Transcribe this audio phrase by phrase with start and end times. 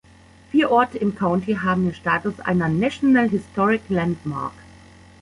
[0.49, 4.53] Vier Orte im County haben den Status einer National Historic Landmark.